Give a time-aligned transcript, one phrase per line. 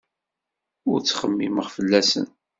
[0.89, 2.27] Ur ttxemmimeɣ fell-asen.